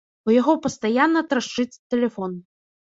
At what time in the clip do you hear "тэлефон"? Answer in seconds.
1.89-2.31